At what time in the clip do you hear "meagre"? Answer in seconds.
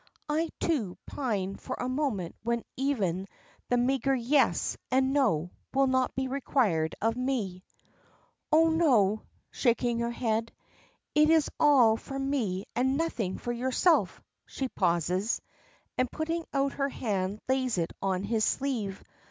3.77-4.15